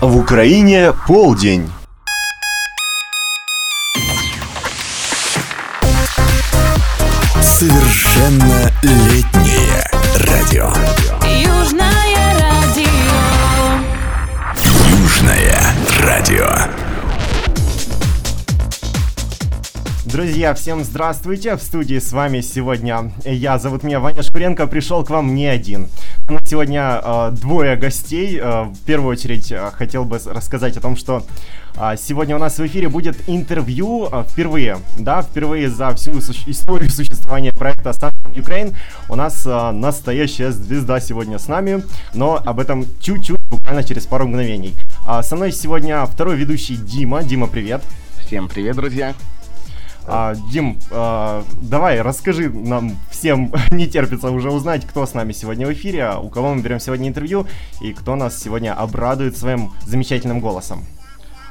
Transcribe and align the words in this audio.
В 0.00 0.16
Украине 0.16 0.92
полдень. 1.08 1.68
Совершенно 7.42 8.70
летнее 8.84 9.37
Друзья, 20.38 20.54
всем 20.54 20.84
здравствуйте! 20.84 21.56
В 21.56 21.60
студии 21.60 21.98
с 21.98 22.12
вами 22.12 22.42
сегодня 22.42 23.10
я, 23.24 23.58
зовут 23.58 23.82
меня 23.82 23.98
Ваня 23.98 24.22
Шкуренко, 24.22 24.68
пришел 24.68 25.04
к 25.04 25.10
вам 25.10 25.34
не 25.34 25.46
один. 25.46 25.88
Сегодня 26.44 27.00
э, 27.02 27.30
двое 27.32 27.74
гостей. 27.74 28.38
Э, 28.38 28.66
в 28.66 28.78
первую 28.86 29.10
очередь 29.10 29.50
э, 29.50 29.72
хотел 29.74 30.04
бы 30.04 30.20
рассказать 30.24 30.76
о 30.76 30.80
том, 30.80 30.94
что 30.94 31.24
э, 31.74 31.96
сегодня 32.00 32.36
у 32.36 32.38
нас 32.38 32.56
в 32.56 32.64
эфире 32.64 32.88
будет 32.88 33.16
интервью 33.28 34.08
э, 34.12 34.22
впервые, 34.28 34.78
да, 34.96 35.22
впервые 35.22 35.68
за 35.70 35.92
всю 35.96 36.20
су- 36.20 36.48
историю 36.48 36.88
существования 36.88 37.52
проекта 37.52 37.90
Sun 37.90 38.12
Ukraine. 38.32 38.76
У 39.08 39.16
нас 39.16 39.44
э, 39.44 39.70
настоящая 39.72 40.52
звезда 40.52 41.00
сегодня 41.00 41.40
с 41.40 41.48
нами, 41.48 41.82
но 42.14 42.40
об 42.46 42.60
этом 42.60 42.84
чуть-чуть, 43.00 43.40
буквально 43.50 43.82
через 43.82 44.06
пару 44.06 44.28
мгновений. 44.28 44.76
А 45.04 45.24
со 45.24 45.34
мной 45.34 45.50
сегодня 45.50 46.06
второй 46.06 46.36
ведущий 46.36 46.76
Дима. 46.76 47.24
Дима, 47.24 47.48
привет! 47.48 47.82
Всем 48.24 48.48
привет, 48.48 48.76
друзья! 48.76 49.16
А, 50.10 50.34
Дим, 50.50 50.78
а, 50.90 51.44
давай 51.60 52.00
расскажи 52.00 52.48
нам 52.48 52.96
всем, 53.10 53.52
не 53.70 53.86
терпится 53.86 54.30
уже 54.30 54.50
узнать, 54.50 54.86
кто 54.86 55.04
с 55.04 55.12
нами 55.12 55.32
сегодня 55.32 55.66
в 55.66 55.72
эфире, 55.74 56.14
у 56.20 56.30
кого 56.30 56.54
мы 56.54 56.62
берем 56.62 56.80
сегодня 56.80 57.08
интервью 57.08 57.46
и 57.82 57.92
кто 57.92 58.16
нас 58.16 58.40
сегодня 58.40 58.72
обрадует 58.72 59.36
своим 59.36 59.70
замечательным 59.86 60.40
голосом. 60.40 60.84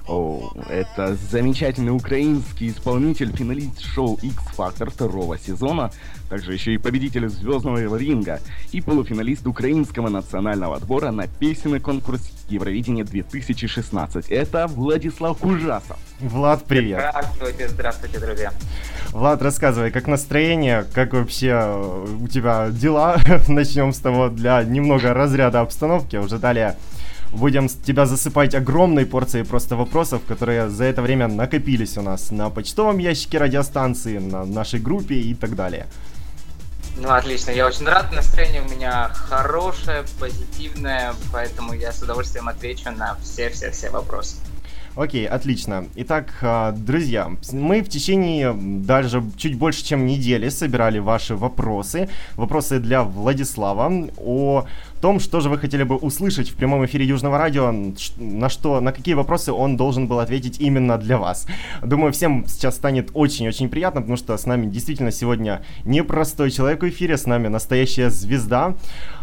О, 0.08 0.54
это 0.70 1.16
замечательный 1.16 1.90
украинский 1.90 2.70
исполнитель, 2.70 3.36
финалист 3.36 3.82
шоу 3.82 4.18
X-Factor 4.22 4.90
второго 4.90 5.38
сезона, 5.38 5.92
также 6.30 6.54
еще 6.54 6.74
и 6.74 6.78
победитель 6.78 7.28
звездного 7.28 7.98
ринга 7.98 8.40
и 8.72 8.80
полуфиналист 8.80 9.46
украинского 9.48 10.08
национального 10.08 10.78
отбора 10.78 11.12
на 11.12 11.28
песенный 11.28 11.82
конкурс 11.82 12.22
Евровидения 12.48 13.04
2016. 13.04 14.30
Это 14.30 14.68
Владислав 14.68 15.38
Кужасов. 15.38 15.98
Влад, 16.22 16.64
привет. 16.64 17.00
Здравствуйте, 17.12 17.68
здравствуйте, 17.68 18.20
друзья. 18.20 18.54
Влад, 19.12 19.42
рассказывай, 19.42 19.92
как 19.92 20.08
настроение, 20.08 20.86
как 20.94 21.14
вообще 21.14 21.52
э, 21.52 22.18
у 22.22 22.28
тебя 22.30 22.70
дела? 22.70 23.18
Начнем 23.50 23.92
с 23.92 24.00
того 24.00 24.30
для 24.30 24.64
немного 24.64 25.14
разряда 25.14 25.60
обстановки, 25.60 26.16
уже 26.16 26.40
далее 26.40 26.78
будем 27.32 27.70
тебя 27.70 28.06
засыпать 28.06 28.56
огромной 28.56 29.06
порцией 29.06 29.46
просто 29.46 29.76
вопросов, 29.76 30.22
которые 30.28 30.70
за 30.70 30.86
это 30.86 31.02
время 31.02 31.28
накопились 31.28 31.98
у 31.98 32.02
нас 32.02 32.32
на 32.32 32.50
почтовом 32.50 32.98
ящике 32.98 33.38
радиостанции, 33.38 34.18
на 34.18 34.46
нашей 34.46 34.80
группе 34.80 35.16
и 35.16 35.34
так 35.36 35.56
далее. 35.56 35.88
Ну, 37.00 37.10
отлично, 37.10 37.52
я 37.52 37.68
очень 37.68 37.86
рад, 37.86 38.12
настроение 38.12 38.62
у 38.62 38.70
меня 38.70 39.10
хорошее, 39.10 40.04
позитивное, 40.20 41.14
поэтому 41.32 41.74
я 41.74 41.92
с 41.92 42.02
удовольствием 42.02 42.50
отвечу 42.50 42.90
на 42.90 43.16
все-все-все 43.22 43.92
вопросы. 43.92 44.38
Окей, 44.98 45.28
отлично. 45.28 45.86
Итак, 45.96 46.34
а, 46.42 46.72
друзья, 46.72 47.30
мы 47.52 47.84
в 47.84 47.88
течение 47.88 48.52
даже 48.58 49.24
чуть 49.38 49.56
больше, 49.56 49.86
чем 49.86 50.08
недели 50.08 50.50
собирали 50.50 50.98
ваши 50.98 51.36
вопросы. 51.36 52.10
Вопросы 52.36 52.80
для 52.80 53.04
Владислава 53.04 54.08
о 54.18 54.66
том, 55.00 55.20
что 55.20 55.40
же 55.40 55.50
вы 55.50 55.60
хотели 55.60 55.84
бы 55.84 55.98
услышать 55.98 56.50
в 56.50 56.56
прямом 56.56 56.84
эфире 56.84 57.06
Южного 57.06 57.38
радио, 57.38 57.72
на 58.18 58.50
что, 58.50 58.82
на 58.82 58.92
какие 58.92 59.14
вопросы 59.14 59.52
он 59.52 59.78
должен 59.78 60.08
был 60.08 60.20
ответить 60.20 60.60
именно 60.60 60.98
для 60.98 61.20
вас. 61.20 61.46
Думаю, 61.84 62.12
всем 62.12 62.46
сейчас 62.48 62.76
станет 62.76 63.12
очень-очень 63.14 63.70
приятно, 63.70 64.02
потому 64.02 64.18
что 64.18 64.36
с 64.36 64.48
нами 64.48 64.66
действительно 64.66 65.12
сегодня 65.12 65.62
непростой 65.86 66.50
человек 66.50 66.82
в 66.82 66.90
эфире, 66.90 67.18
с 67.18 67.28
нами 67.28 67.50
настоящая 67.50 68.10
звезда. 68.10 68.74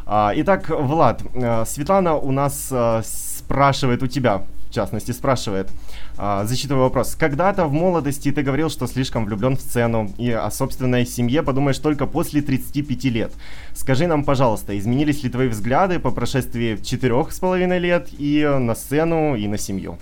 А, 0.06 0.32
Итак, 0.36 0.70
Влад, 0.70 1.22
э, 1.34 1.64
Светлана 1.66 2.14
у 2.14 2.30
нас 2.30 2.68
э, 2.70 3.02
спрашивает 3.04 4.04
у 4.04 4.06
тебя, 4.06 4.42
частности, 4.74 5.12
спрашивает, 5.12 5.68
а, 6.16 6.44
зачитываю 6.44 6.84
вопрос. 6.84 7.14
Когда-то 7.14 7.66
в 7.66 7.72
молодости 7.72 8.32
ты 8.32 8.42
говорил, 8.42 8.70
что 8.70 8.86
слишком 8.86 9.24
влюблен 9.24 9.56
в 9.56 9.60
сцену 9.60 10.12
и 10.18 10.30
о 10.30 10.50
собственной 10.50 11.06
семье 11.06 11.42
подумаешь 11.42 11.78
только 11.78 12.06
после 12.06 12.42
35 12.42 13.04
лет. 13.04 13.32
Скажи 13.74 14.06
нам, 14.06 14.24
пожалуйста, 14.24 14.78
изменились 14.78 15.22
ли 15.22 15.30
твои 15.30 15.48
взгляды 15.48 15.98
по 15.98 16.10
прошествии 16.10 16.76
четырех 16.82 17.32
с 17.32 17.40
половиной 17.40 17.78
лет 17.78 18.08
и 18.18 18.44
на 18.44 18.74
сцену, 18.74 19.36
и 19.36 19.46
на 19.46 19.58
семью? 19.58 19.98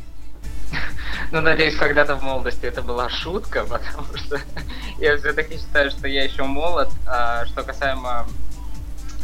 Ну, 1.31 1.41
надеюсь, 1.41 1.77
когда-то 1.77 2.17
в 2.17 2.23
молодости 2.23 2.67
это 2.67 2.83
была 2.83 3.09
шутка, 3.09 3.65
потому 3.69 4.17
что 4.17 4.41
я 4.99 5.17
все-таки 5.17 5.57
считаю, 5.57 5.91
что 5.91 6.09
я 6.09 6.25
еще 6.25 6.45
молод. 6.45 6.91
А 7.07 7.45
что 7.47 7.63
касаемо 7.63 8.27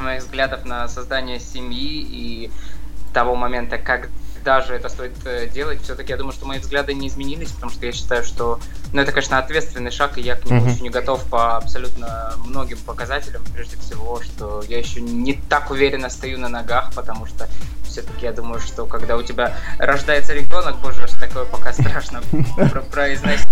моих 0.00 0.22
взглядов 0.22 0.64
на 0.64 0.88
создание 0.88 1.40
семьи 1.40 2.06
и 2.08 2.50
того 3.12 3.34
момента, 3.34 3.78
когда 3.78 4.08
же 4.44 4.74
это 4.74 4.88
стоит 4.88 5.12
э, 5.24 5.48
делать, 5.48 5.82
все-таки 5.82 6.10
я 6.12 6.16
думаю, 6.16 6.32
что 6.32 6.46
мои 6.46 6.58
взгляды 6.58 6.94
не 6.94 7.08
изменились, 7.08 7.50
потому 7.52 7.70
что 7.72 7.84
я 7.86 7.92
считаю, 7.92 8.24
что, 8.24 8.58
ну, 8.92 9.00
это, 9.02 9.12
конечно, 9.12 9.38
ответственный 9.38 9.90
шаг, 9.90 10.18
и 10.18 10.20
я 10.22 10.36
к 10.36 10.44
нему 10.46 10.60
Мгм. 10.60 10.70
еще 10.70 10.82
не 10.82 10.90
готов 10.90 11.24
по 11.24 11.56
абсолютно 11.56 12.32
многим 12.44 12.78
показателям, 12.78 13.42
прежде 13.54 13.76
всего, 13.76 14.20
что 14.22 14.62
я 14.68 14.78
еще 14.78 15.00
не 15.00 15.34
так 15.34 15.70
уверенно 15.70 16.08
стою 16.10 16.38
на 16.38 16.48
ногах, 16.48 16.92
потому 16.94 17.26
что 17.26 17.48
все-таки 17.84 18.26
я 18.26 18.32
думаю, 18.32 18.60
что 18.60 18.86
когда 18.86 19.16
у 19.16 19.22
тебя 19.22 19.56
рождается 19.78 20.32
ребенок, 20.34 20.76
боже, 20.80 21.06
такое 21.20 21.44
пока 21.44 21.72
страшно 21.72 22.22
про- 22.70 22.82
произносить, 22.82 23.46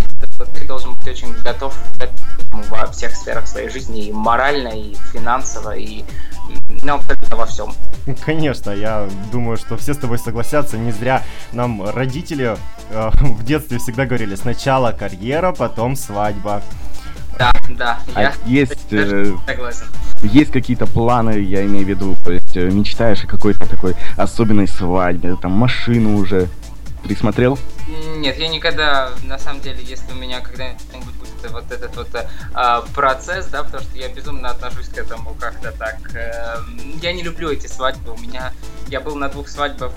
ты 0.45 0.67
должен 0.67 0.95
быть 0.95 1.09
очень 1.09 1.33
готов 1.43 1.75
к 1.99 2.03
этому 2.03 2.63
во 2.69 2.87
всех 2.87 3.15
сферах 3.15 3.47
своей 3.47 3.69
жизни, 3.69 4.07
и 4.07 4.13
морально, 4.13 4.69
и 4.69 4.95
финансово, 5.13 5.77
и 5.77 6.05
ну, 6.83 6.95
абсолютно 6.95 7.37
во 7.37 7.47
всем. 7.47 7.73
Конечно, 8.25 8.71
я 8.71 9.09
думаю, 9.33 9.57
что 9.57 9.77
все 9.77 9.95
с 9.95 9.99
тобой 9.99 10.19
согласятся. 10.19 10.79
Не 10.79 10.93
зря 10.93 11.23
нам 11.53 11.89
родители 11.89 12.57
э, 12.91 13.11
в 13.21 13.45
детстве 13.45 13.79
всегда 13.79 14.07
говорили 14.07 14.35
сначала 14.35 14.93
карьера, 14.93 15.53
потом 15.53 15.97
свадьба. 15.97 16.63
Да, 17.39 17.53
да, 17.69 17.99
А 18.15 18.23
я 18.23 18.33
есть, 18.47 18.89
даже 18.91 19.35
э, 19.35 19.51
согласен. 19.51 19.87
есть 20.23 20.51
какие-то 20.53 20.87
планы, 20.87 21.39
я 21.41 21.67
имею 21.67 21.85
в 21.85 21.89
виду, 21.89 22.17
то 22.25 22.33
есть 22.33 22.57
э, 22.57 22.71
мечтаешь 22.71 23.25
о 23.25 23.27
какой-то 23.27 23.69
такой 23.69 23.95
особенной 24.17 24.67
свадьбе, 24.67 25.37
там 25.37 25.53
машину 25.53 26.17
уже 26.17 26.49
присмотрел? 27.07 27.59
Нет, 28.17 28.39
я 28.39 28.49
никогда, 28.49 29.13
на 29.23 29.39
самом 29.39 29.61
деле, 29.61 29.83
если 29.83 30.13
у 30.13 30.17
меня 30.17 30.41
когда-нибудь 30.41 31.15
будет 31.15 31.51
вот 31.51 31.71
этот 31.71 31.97
вот 31.97 32.15
э, 32.15 32.29
а, 32.55 32.83
процесс, 32.95 33.47
да, 33.47 33.63
потому 33.63 33.83
что 33.83 33.97
я 33.97 34.09
безумно 34.09 34.51
отношусь 34.51 34.89
к 34.89 34.99
этому 34.99 35.35
как-то 35.35 35.73
так. 35.73 35.99
э, 36.15 36.57
я 37.03 37.13
не 37.13 37.23
люблю 37.23 37.51
эти 37.51 37.67
свадьбы. 37.67 38.13
У 38.13 38.19
меня, 38.19 38.53
я 38.89 39.01
был 39.01 39.17
на 39.17 39.29
двух 39.29 39.49
свадьбах, 39.49 39.93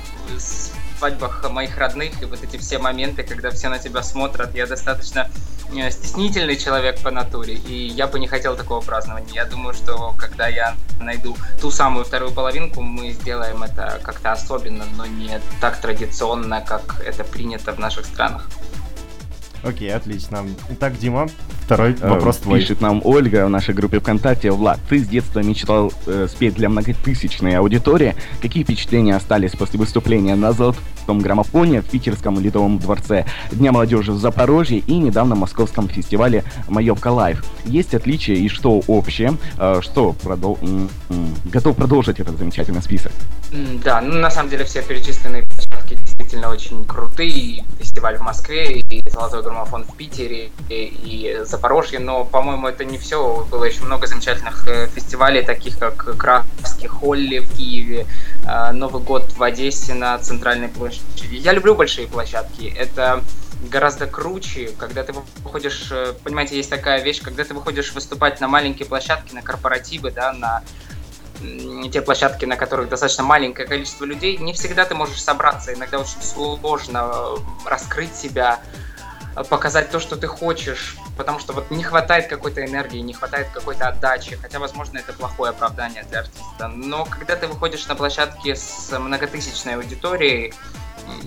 свадьбах 1.00 1.50
моих 1.50 1.78
родных, 1.78 2.22
и 2.22 2.26
вот 2.26 2.44
эти 2.44 2.58
все 2.58 2.78
моменты, 2.78 3.24
когда 3.24 3.50
все 3.52 3.70
на 3.70 3.80
тебя 3.80 4.04
смотрят, 4.04 4.54
я 4.54 4.68
достаточно 4.68 5.30
э, 5.74 5.90
стеснительный 5.92 6.58
человек 6.58 7.00
по 7.02 7.10
натуре, 7.10 7.54
и 7.54 7.88
я 7.88 8.08
бы 8.08 8.20
не 8.20 8.28
хотел 8.28 8.56
такого 8.56 8.82
празднования. 8.82 9.34
Я 9.34 9.46
думаю, 9.46 9.74
что 9.74 10.14
когда 10.18 10.48
я 10.48 10.76
найду 11.00 11.38
ту 11.62 11.72
самую 11.72 12.04
вторую 12.04 12.32
половинку, 12.32 12.82
мы 12.82 13.12
сделаем 13.12 13.64
это 13.64 14.00
как-то 14.04 14.34
особенно, 14.34 14.86
но 14.98 15.06
не 15.06 15.40
так 15.62 15.80
традиционно, 15.80 16.62
как 16.62 17.02
это 17.06 17.24
принято 17.24 17.72
в 17.72 17.80
наших 17.80 18.06
странах. 18.06 18.50
Окей, 19.64 19.94
отлично. 19.94 20.46
Итак, 20.72 20.98
Дима, 20.98 21.28
второй 21.66 21.96
Э, 22.00 22.10
вопрос 22.10 22.38
твой. 22.38 22.60
Пишет 22.62 22.80
нам 22.82 23.02
Ольга 23.04 23.46
в 23.46 23.50
нашей 23.50 23.74
группе 23.74 24.00
ВКонтакте. 24.00 24.52
Влад, 24.52 24.80
ты 24.88 25.00
с 25.00 25.08
детства 25.08 25.42
мечтал 25.42 25.92
э, 26.06 26.28
спеть 26.30 26.56
для 26.56 26.70
многотысячной 26.70 27.58
аудитории. 27.58 28.16
Какие 28.42 28.64
впечатления 28.64 29.16
остались 29.16 29.52
после 29.52 29.78
выступления 29.80 30.36
на 30.36 30.54
золотом 30.54 31.20
граммофоне 31.20 31.82
в 31.82 31.86
Питерском 31.86 32.40
Ледовом 32.40 32.80
дворце, 32.80 33.26
Дня 33.52 33.72
молодежи 33.72 34.12
в 34.14 34.18
Запорожье 34.18 34.78
и 34.80 34.94
недавно 34.98 35.36
московском 35.36 35.90
фестивале 35.90 36.44
Маевка 36.70 37.10
Лайв? 37.10 37.44
Есть 37.66 37.94
отличия 37.94 38.36
и 38.36 38.48
что 38.48 38.82
общее? 38.88 39.34
Э, 39.58 39.80
что 39.82 40.16
продол- 40.24 40.58
м, 40.62 40.90
м, 41.10 41.36
готов 41.46 41.76
продолжить 41.76 42.20
этот 42.22 42.38
замечательный 42.38 42.82
список? 42.82 43.12
Да, 43.84 44.00
ну 44.02 44.14
на 44.20 44.32
самом 44.32 44.50
деле 44.50 44.64
все 44.64 44.82
перечисленные 44.82 45.44
действительно 46.20 46.50
очень 46.50 46.86
крутые. 46.86 47.66
Фестиваль 47.80 48.18
в 48.18 48.22
Москве, 48.22 48.80
и 48.80 49.10
Золотой 49.10 49.42
граммофон 49.42 49.86
в 49.86 49.96
Питере, 49.96 50.52
и, 50.70 50.86
и 50.86 51.44
Запорожье. 51.46 52.00
Но, 52.00 52.26
по-моему, 52.26 52.68
это 52.68 52.86
не 52.86 52.98
все. 52.98 53.48
Было 53.50 53.64
еще 53.64 53.84
много 53.84 54.06
замечательных 54.06 54.68
э, 54.68 54.88
фестивалей, 54.88 55.44
таких 55.44 55.80
как 55.80 56.18
Краски 56.18 56.88
Холли 56.88 57.40
в 57.40 57.56
Киеве, 57.56 58.06
э, 58.46 58.72
Новый 58.74 59.02
год 59.02 59.32
в 59.36 59.42
Одессе 59.42 59.94
на 59.94 60.18
Центральной 60.20 60.68
площади. 60.68 61.04
Я 61.32 61.54
люблю 61.54 61.74
большие 61.74 62.08
площадки. 62.08 62.74
Это 62.78 63.24
гораздо 63.72 64.06
круче, 64.06 64.72
когда 64.78 65.04
ты 65.04 65.14
выходишь, 65.44 65.88
э, 65.92 66.14
понимаете, 66.24 66.58
есть 66.58 66.70
такая 66.70 67.02
вещь, 67.02 67.22
когда 67.22 67.44
ты 67.44 67.54
выходишь 67.54 67.94
выступать 67.94 68.42
на 68.42 68.48
маленькие 68.48 68.88
площадки, 68.88 69.34
на 69.34 69.42
корпоративы, 69.42 70.12
да, 70.12 70.34
на 70.34 70.64
те 71.92 72.02
площадки, 72.02 72.46
на 72.46 72.56
которых 72.56 72.90
достаточно 72.90 73.24
маленькое 73.24 73.68
количество 73.68 74.06
людей, 74.06 74.38
не 74.38 74.54
всегда 74.54 74.86
ты 74.86 74.96
можешь 74.96 75.22
собраться. 75.22 75.74
Иногда 75.74 76.00
очень 76.00 76.22
сложно 76.22 77.12
раскрыть 77.66 78.16
себя, 78.16 78.60
э, 79.36 79.44
показать 79.44 79.92
то, 79.92 80.00
что 80.00 80.16
ты 80.16 80.28
хочешь, 80.28 80.98
потому 81.18 81.40
что 81.40 81.54
вот 81.54 81.72
не 81.72 81.84
хватает 81.84 82.28
какой-то 82.28 82.66
энергии, 82.66 83.00
не 83.00 83.14
хватает 83.14 83.48
какой-то 83.54 83.88
отдачи, 83.88 84.36
хотя, 84.36 84.60
возможно, 84.60 84.98
это 84.98 85.14
плохое 85.14 85.52
оправдание 85.52 86.04
для 86.04 86.20
артиста. 86.20 86.68
Но 86.68 87.06
когда 87.06 87.36
ты 87.36 87.48
выходишь 87.48 87.88
на 87.88 87.96
площадке 87.96 88.56
с 88.56 88.98
многотысячной 88.98 89.76
аудиторией, 89.76 90.54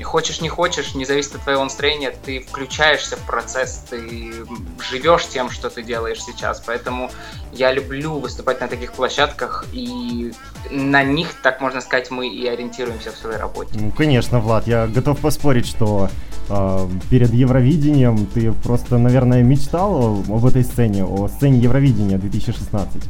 хочешь 0.02 0.40
не 0.40 0.48
хочешь, 0.48 0.94
не 0.94 1.04
зависит 1.04 1.34
от 1.34 1.42
твоего 1.42 1.64
настроения, 1.64 2.10
ты 2.10 2.40
включаешься 2.40 3.16
в 3.16 3.26
процесс, 3.26 3.84
ты 3.88 4.32
живешь 4.80 5.26
тем, 5.28 5.50
что 5.50 5.70
ты 5.70 5.82
делаешь 5.82 6.22
сейчас. 6.22 6.62
Поэтому 6.64 7.10
я 7.52 7.72
люблю 7.72 8.18
выступать 8.18 8.60
на 8.60 8.68
таких 8.68 8.92
площадках, 8.92 9.66
и 9.72 10.32
на 10.70 11.02
них, 11.02 11.34
так 11.42 11.60
можно 11.60 11.80
сказать, 11.80 12.10
мы 12.10 12.28
и 12.28 12.46
ориентируемся 12.46 13.12
в 13.12 13.16
своей 13.16 13.38
работе. 13.38 13.70
Ну, 13.74 13.90
конечно, 13.90 14.40
Влад, 14.40 14.66
я 14.66 14.86
готов 14.86 15.20
поспорить, 15.20 15.66
что 15.66 16.08
э, 16.48 16.88
перед 17.10 17.32
Евровидением 17.32 18.26
ты 18.26 18.52
просто, 18.52 18.98
наверное, 18.98 19.42
мечтал 19.42 20.22
об 20.28 20.46
этой 20.46 20.64
сцене, 20.64 21.04
о 21.04 21.28
сцене 21.28 21.58
Евровидения 21.58 22.18
2016. 22.18 23.02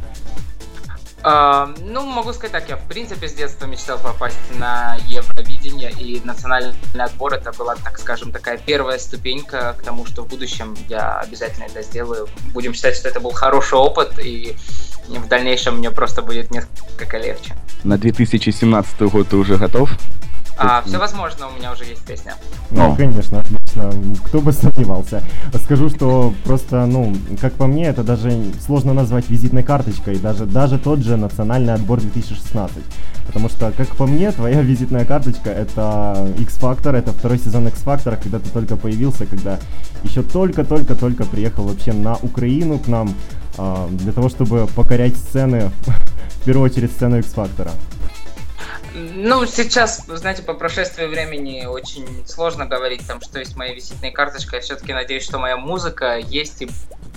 А, 1.24 1.72
ну, 1.80 2.04
могу 2.04 2.32
сказать 2.32 2.52
так, 2.52 2.68
я 2.68 2.76
в 2.76 2.86
принципе 2.88 3.28
с 3.28 3.32
детства 3.32 3.66
мечтал 3.66 3.98
попасть 3.98 4.36
на 4.58 4.96
Евровидение, 5.06 5.92
и 5.92 6.20
национальный 6.24 6.74
отбор 6.98 7.34
это 7.34 7.52
была, 7.52 7.76
так 7.76 7.98
скажем, 7.98 8.32
такая 8.32 8.58
первая 8.58 8.98
ступенька 8.98 9.76
к 9.78 9.82
тому, 9.82 10.04
что 10.04 10.22
в 10.24 10.28
будущем 10.28 10.76
я 10.88 11.18
обязательно 11.18 11.64
это 11.64 11.82
сделаю. 11.82 12.28
Будем 12.52 12.74
считать, 12.74 12.96
что 12.96 13.08
это 13.08 13.20
был 13.20 13.30
хороший 13.30 13.78
опыт, 13.78 14.18
и 14.18 14.56
в 15.08 15.28
дальнейшем 15.28 15.78
мне 15.78 15.90
просто 15.90 16.22
будет 16.22 16.50
несколько 16.50 17.18
легче. 17.18 17.54
На 17.84 17.98
2017 17.98 19.00
год 19.02 19.28
ты 19.28 19.36
уже 19.36 19.56
готов? 19.56 19.90
А, 20.58 20.82
все 20.82 20.98
возможно, 20.98 21.48
у 21.48 21.52
меня 21.52 21.72
уже 21.72 21.84
есть 21.84 22.04
песня. 22.04 22.34
Ну, 22.70 22.92
О. 22.92 22.96
конечно, 22.96 23.44
отлично. 23.72 23.92
Кто 24.24 24.40
бы 24.40 24.52
сомневался. 24.52 25.22
Скажу, 25.64 25.88
что 25.88 26.32
просто, 26.44 26.86
ну, 26.86 27.14
как 27.40 27.52
по 27.54 27.66
мне, 27.66 27.86
это 27.86 28.02
даже 28.02 28.32
сложно 28.64 28.92
назвать 28.92 29.28
визитной 29.30 29.62
карточкой, 29.62 30.18
даже, 30.18 30.46
даже 30.46 30.78
тот 30.78 31.00
же 31.00 31.16
национальный 31.16 31.74
отбор 31.74 32.00
2016. 32.00 32.76
Потому 33.26 33.48
что, 33.48 33.72
как 33.76 33.88
по 33.96 34.06
мне, 34.06 34.32
твоя 34.32 34.62
визитная 34.62 35.04
карточка 35.04 35.50
это 35.50 36.28
X-Factor, 36.38 36.96
это 36.96 37.12
второй 37.12 37.38
сезон 37.38 37.68
X-Factor, 37.68 38.18
когда 38.22 38.38
ты 38.38 38.50
только 38.50 38.76
появился, 38.76 39.26
когда 39.26 39.58
еще 40.02 40.22
только-только-только 40.22 41.24
приехал 41.24 41.64
вообще 41.64 41.92
на 41.92 42.16
Украину 42.16 42.78
к 42.78 42.88
нам 42.88 43.14
а, 43.58 43.88
для 43.90 44.12
того, 44.12 44.28
чтобы 44.28 44.66
покорять 44.74 45.16
сцены, 45.16 45.70
в 46.40 46.44
первую 46.44 46.70
очередь 46.70 46.90
сцену 46.90 47.18
X-Factor. 47.18 47.70
Ну, 48.94 49.46
сейчас, 49.46 50.04
знаете, 50.06 50.42
по 50.42 50.54
прошествии 50.54 51.06
времени 51.06 51.64
очень 51.64 52.26
сложно 52.26 52.66
говорить, 52.66 53.06
там, 53.06 53.20
что 53.20 53.38
есть 53.38 53.56
моя 53.56 53.74
визитная 53.74 54.10
карточка. 54.10 54.56
Я 54.56 54.62
все-таки 54.62 54.92
надеюсь, 54.92 55.24
что 55.24 55.38
моя 55.38 55.56
музыка 55.56 56.18
есть 56.18 56.62
и 56.62 56.68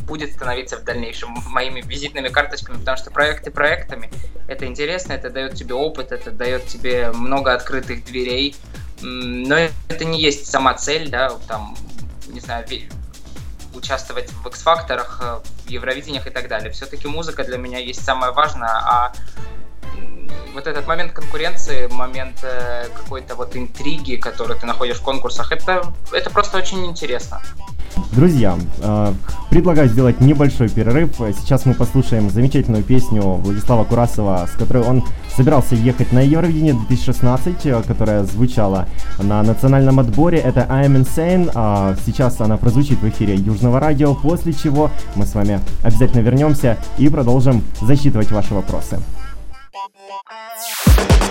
будет 0.01 0.33
становиться 0.33 0.77
в 0.77 0.83
дальнейшем 0.83 1.31
моими 1.47 1.81
визитными 1.81 2.29
карточками, 2.29 2.77
потому 2.77 2.97
что 2.97 3.11
проекты 3.11 3.51
проектами. 3.51 4.09
Это 4.47 4.65
интересно, 4.65 5.13
это 5.13 5.29
дает 5.29 5.55
тебе 5.55 5.73
опыт, 5.73 6.11
это 6.11 6.31
дает 6.31 6.65
тебе 6.67 7.11
много 7.11 7.53
открытых 7.53 8.05
дверей. 8.05 8.55
Но 9.01 9.57
это 9.57 10.05
не 10.05 10.21
есть 10.21 10.47
сама 10.47 10.75
цель, 10.75 11.09
да, 11.09 11.31
там, 11.47 11.75
не 12.27 12.39
знаю, 12.39 12.65
участвовать 13.73 14.31
в 14.31 14.47
X-факторах, 14.47 15.19
э, 15.21 15.39
в 15.65 15.69
Евровидениях 15.69 16.27
и 16.27 16.29
так 16.29 16.47
далее. 16.47 16.71
Все-таки 16.71 17.07
музыка 17.07 17.43
для 17.43 17.57
меня 17.57 17.79
есть 17.79 18.05
самое 18.05 18.31
важное, 18.31 18.69
а 18.69 19.13
вот 20.55 20.67
этот 20.67 20.87
момент 20.87 21.11
конкуренции, 21.11 21.87
момент 21.91 22.43
э, 22.43 22.87
какой-то 22.95 23.35
вот 23.35 23.55
интриги, 23.55 24.15
которую 24.15 24.57
ты 24.57 24.65
находишь 24.65 24.97
в 24.97 25.03
конкурсах, 25.03 25.51
это, 25.51 25.93
это 26.11 26.29
просто 26.29 26.57
очень 26.57 26.85
интересно. 26.85 27.41
Друзья, 28.11 28.57
э, 28.79 29.13
предлагаю 29.49 29.89
сделать 29.89 30.21
небольшой 30.21 30.69
перерыв. 30.69 31.15
Сейчас 31.37 31.65
мы 31.65 31.73
послушаем 31.73 32.29
замечательную 32.29 32.83
песню 32.83 33.21
Владислава 33.21 33.83
Курасова, 33.83 34.47
с 34.51 34.57
которой 34.57 34.83
он 34.83 35.03
собирался 35.35 35.75
ехать 35.75 36.13
на 36.13 36.19
Евровидение 36.19 36.73
2016, 36.73 37.65
э, 37.65 37.83
которая 37.83 38.23
звучала 38.23 38.87
на 39.19 39.43
национальном 39.43 39.99
отборе. 39.99 40.37
Это 40.37 40.61
I'm 40.61 40.95
Insane. 40.95 41.51
А 41.53 41.95
Сейчас 42.05 42.39
она 42.39 42.55
прозвучит 42.57 42.99
в 42.99 43.09
эфире 43.09 43.35
Южного 43.35 43.79
радио, 43.79 44.15
после 44.15 44.53
чего 44.53 44.89
мы 45.15 45.25
с 45.25 45.33
вами 45.33 45.59
обязательно 45.83 46.21
вернемся 46.21 46.77
и 46.97 47.09
продолжим 47.09 47.63
засчитывать 47.81 48.31
ваши 48.31 48.53
вопросы. 48.53 48.99
Bye. 49.75 51.24